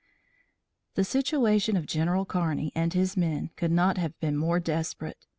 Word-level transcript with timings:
The 0.95 1.03
situation 1.03 1.77
of 1.77 1.85
General 1.85 2.25
Kearney 2.25 2.71
and 2.73 2.91
his 2.91 3.15
men 3.15 3.51
could 3.55 3.69
not 3.69 3.99
have 3.99 4.19
been 4.19 4.35
more 4.35 4.59
desperate. 4.59 5.27